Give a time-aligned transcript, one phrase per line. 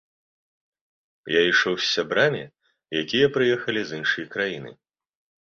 [1.33, 2.41] Я ішоў з сябрамі,
[3.03, 4.71] якія прыехалі з іншай краіны.